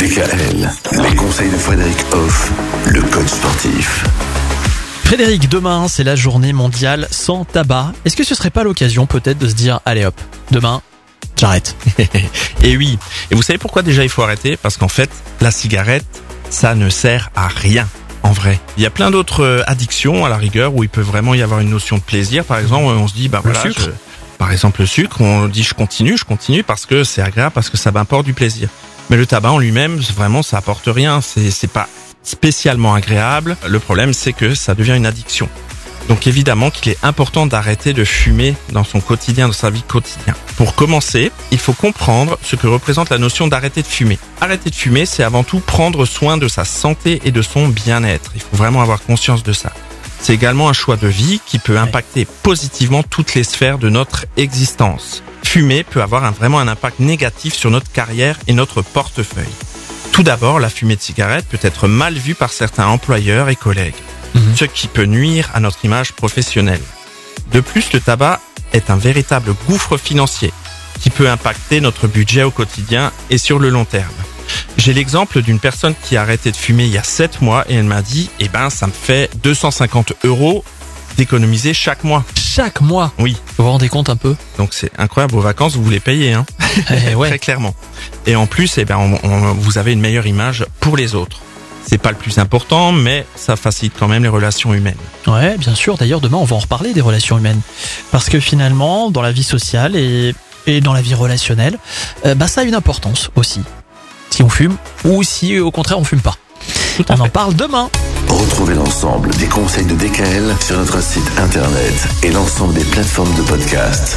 DKL, 0.00 0.70
les 1.02 1.14
conseils 1.14 1.50
de 1.50 1.56
Frédéric 1.56 1.96
Hoff, 2.12 2.50
le 2.86 3.02
coach 3.02 3.28
sportif. 3.28 4.04
Frédéric, 5.04 5.48
demain, 5.50 5.88
c'est 5.88 6.04
la 6.04 6.16
journée 6.16 6.52
mondiale 6.54 7.06
sans 7.10 7.44
tabac. 7.44 7.92
Est-ce 8.04 8.16
que 8.16 8.24
ce 8.24 8.34
serait 8.34 8.50
pas 8.50 8.64
l'occasion 8.64 9.04
peut-être 9.06 9.36
de 9.38 9.46
se 9.46 9.54
dire, 9.54 9.80
allez 9.84 10.06
hop, 10.06 10.18
demain, 10.50 10.80
j'arrête 11.36 11.76
Et 12.62 12.76
oui. 12.78 12.98
Et 13.30 13.34
vous 13.34 13.42
savez 13.42 13.58
pourquoi 13.58 13.82
déjà 13.82 14.02
il 14.02 14.08
faut 14.08 14.22
arrêter? 14.22 14.56
Parce 14.56 14.76
qu'en 14.78 14.88
fait, 14.88 15.10
la 15.42 15.50
cigarette, 15.50 16.06
ça 16.48 16.74
ne 16.74 16.88
sert 16.88 17.30
à 17.36 17.48
rien. 17.48 17.86
En 18.22 18.32
vrai, 18.32 18.58
il 18.78 18.82
y 18.82 18.86
a 18.86 18.90
plein 18.90 19.10
d'autres 19.10 19.44
euh, 19.44 19.62
addictions 19.66 20.24
à 20.24 20.28
la 20.30 20.36
rigueur 20.38 20.74
où 20.74 20.82
il 20.82 20.88
peut 20.88 21.00
vraiment 21.02 21.34
y 21.34 21.42
avoir 21.42 21.60
une 21.60 21.70
notion 21.70 21.96
de 21.98 22.02
plaisir. 22.02 22.44
Par 22.44 22.58
exemple, 22.58 22.84
on 22.86 23.06
se 23.06 23.14
dit 23.14 23.28
bah 23.28 23.42
Le 23.44 23.52
voilà, 23.52 23.62
sucre. 23.68 23.82
je- 23.86 23.90
par 24.38 24.50
exemple 24.52 24.80
le 24.80 24.86
sucre, 24.86 25.20
on 25.20 25.48
dit 25.48 25.62
je 25.62 25.74
continue, 25.74 26.16
je 26.16 26.24
continue 26.24 26.62
parce 26.62 26.86
que 26.86 27.04
c'est 27.04 27.20
agréable, 27.20 27.52
parce 27.54 27.68
que 27.68 27.76
ça 27.76 27.92
m'apporte 27.92 28.24
du 28.24 28.32
plaisir. 28.32 28.70
Mais 29.10 29.16
le 29.16 29.26
tabac 29.26 29.50
en 29.50 29.58
lui-même, 29.58 29.96
vraiment, 29.96 30.42
ça 30.42 30.56
apporte 30.58 30.86
rien. 30.86 31.20
C'est 31.20 31.70
pas 31.70 31.88
spécialement 32.22 32.94
agréable. 32.94 33.56
Le 33.66 33.80
problème, 33.80 34.12
c'est 34.12 34.32
que 34.32 34.54
ça 34.54 34.74
devient 34.74 34.96
une 34.96 35.06
addiction. 35.06 35.48
Donc 36.08 36.26
évidemment 36.26 36.70
qu'il 36.70 36.90
est 36.90 37.04
important 37.04 37.46
d'arrêter 37.46 37.92
de 37.92 38.04
fumer 38.04 38.54
dans 38.72 38.84
son 38.84 39.00
quotidien, 39.00 39.46
dans 39.48 39.52
sa 39.52 39.70
vie 39.70 39.82
quotidienne. 39.82 40.34
Pour 40.56 40.74
commencer, 40.74 41.30
il 41.52 41.58
faut 41.58 41.72
comprendre 41.72 42.38
ce 42.42 42.56
que 42.56 42.66
représente 42.66 43.10
la 43.10 43.18
notion 43.18 43.46
d'arrêter 43.48 43.82
de 43.82 43.86
fumer. 43.86 44.18
Arrêter 44.40 44.70
de 44.70 44.74
fumer, 44.74 45.06
c'est 45.06 45.22
avant 45.22 45.44
tout 45.44 45.60
prendre 45.60 46.04
soin 46.06 46.36
de 46.36 46.48
sa 46.48 46.64
santé 46.64 47.20
et 47.24 47.30
de 47.30 47.42
son 47.42 47.68
bien-être. 47.68 48.32
Il 48.34 48.40
faut 48.40 48.56
vraiment 48.56 48.82
avoir 48.82 49.02
conscience 49.02 49.42
de 49.42 49.52
ça. 49.52 49.72
C'est 50.22 50.34
également 50.34 50.68
un 50.68 50.72
choix 50.72 50.96
de 50.96 51.08
vie 51.08 51.40
qui 51.46 51.58
peut 51.58 51.78
impacter 51.78 52.26
positivement 52.42 53.02
toutes 53.02 53.34
les 53.34 53.44
sphères 53.44 53.78
de 53.78 53.88
notre 53.88 54.26
existence. 54.36 55.22
Fumer 55.44 55.82
peut 55.82 56.02
avoir 56.02 56.24
un- 56.24 56.30
vraiment 56.30 56.60
un 56.60 56.68
impact 56.68 57.00
négatif 57.00 57.54
sur 57.54 57.70
notre 57.70 57.90
carrière 57.90 58.38
et 58.46 58.52
notre 58.52 58.82
portefeuille. 58.82 59.44
Tout 60.12 60.22
d'abord, 60.22 60.60
la 60.60 60.68
fumée 60.68 60.96
de 60.96 61.00
cigarette 61.00 61.46
peut 61.48 61.58
être 61.62 61.88
mal 61.88 62.14
vue 62.14 62.34
par 62.34 62.52
certains 62.52 62.86
employeurs 62.86 63.48
et 63.48 63.56
collègues, 63.56 63.94
Mhm. 64.34 64.56
ce 64.56 64.64
qui 64.66 64.86
peut 64.88 65.04
nuire 65.06 65.48
à 65.54 65.60
notre 65.60 65.84
image 65.84 66.12
professionnelle. 66.12 66.82
De 67.52 67.60
plus, 67.60 67.92
le 67.92 68.00
tabac 68.00 68.40
est 68.72 68.90
un 68.90 68.96
véritable 68.96 69.54
gouffre 69.66 69.96
financier 69.96 70.52
qui 71.00 71.10
peut 71.10 71.28
impacter 71.30 71.80
notre 71.80 72.06
budget 72.06 72.42
au 72.42 72.50
quotidien 72.50 73.10
et 73.30 73.38
sur 73.38 73.58
le 73.58 73.70
long 73.70 73.84
terme. 73.86 74.12
J'ai 74.76 74.92
l'exemple 74.92 75.42
d'une 75.42 75.58
personne 75.58 75.94
qui 76.02 76.16
a 76.16 76.22
arrêté 76.22 76.50
de 76.50 76.56
fumer 76.56 76.84
il 76.84 76.92
y 76.92 76.98
a 76.98 77.02
7 77.02 77.40
mois 77.42 77.64
et 77.68 77.74
elle 77.74 77.84
m'a 77.84 78.02
dit, 78.02 78.30
eh 78.40 78.48
ben, 78.48 78.70
ça 78.70 78.86
me 78.86 78.92
fait 78.92 79.30
250 79.42 80.12
euros 80.24 80.64
d'économiser 81.16 81.74
chaque 81.74 82.04
mois. 82.04 82.24
Chaque 82.38 82.80
mois, 82.80 83.12
Oui. 83.18 83.36
vous 83.58 83.64
vous 83.64 83.70
rendez 83.70 83.88
compte 83.88 84.08
un 84.08 84.16
peu? 84.16 84.36
Donc 84.58 84.70
c'est 84.72 84.90
incroyable, 84.98 85.34
vos 85.34 85.40
vacances, 85.40 85.76
vous 85.76 85.90
les 85.90 86.00
payez, 86.00 86.32
hein. 86.32 86.46
Eh 87.10 87.14
ouais. 87.14 87.28
Très 87.28 87.38
clairement. 87.38 87.74
Et 88.26 88.36
en 88.36 88.46
plus, 88.46 88.78
eh 88.78 88.84
ben, 88.84 88.96
on- 88.96 89.18
on- 89.28 89.52
vous 89.54 89.78
avez 89.78 89.92
une 89.92 90.00
meilleure 90.00 90.26
image 90.26 90.64
pour 90.80 90.96
les 90.96 91.14
autres. 91.14 91.40
C'est 91.86 91.98
pas 91.98 92.10
le 92.10 92.16
plus 92.16 92.38
important, 92.38 92.92
mais 92.92 93.26
ça 93.34 93.56
facilite 93.56 93.94
quand 93.98 94.06
même 94.06 94.22
les 94.22 94.28
relations 94.28 94.72
humaines. 94.74 94.96
Ouais, 95.26 95.56
bien 95.58 95.74
sûr. 95.74 95.96
D'ailleurs, 95.96 96.20
demain, 96.20 96.36
on 96.38 96.44
va 96.44 96.56
en 96.56 96.60
reparler 96.60 96.92
des 96.92 97.00
relations 97.00 97.38
humaines. 97.38 97.60
Parce 98.12 98.28
que 98.28 98.38
finalement, 98.38 99.10
dans 99.10 99.22
la 99.22 99.32
vie 99.32 99.42
sociale 99.42 99.96
et, 99.96 100.34
et 100.66 100.80
dans 100.80 100.92
la 100.92 101.00
vie 101.02 101.14
relationnelle, 101.14 101.78
euh, 102.26 102.34
bah, 102.34 102.46
ça 102.48 102.60
a 102.60 102.64
une 102.64 102.74
importance 102.74 103.30
aussi. 103.34 103.60
Si 104.40 104.44
on 104.44 104.48
fume 104.48 104.76
ou 105.04 105.22
si 105.22 105.58
au 105.58 105.70
contraire 105.70 105.98
on 105.98 106.04
fume 106.04 106.22
pas. 106.22 106.34
Tout 106.96 107.04
On 107.10 107.20
en 107.20 107.28
parle 107.28 107.54
demain. 107.54 107.90
Retrouvez 108.26 108.74
l'ensemble 108.74 109.28
des 109.34 109.44
conseils 109.44 109.84
de 109.84 109.94
DKL 109.94 110.56
sur 110.62 110.78
notre 110.78 111.02
site 111.02 111.30
internet 111.36 112.08
et 112.22 112.30
l'ensemble 112.30 112.72
des 112.72 112.84
plateformes 112.84 113.34
de 113.34 113.42
podcast. 113.42 114.16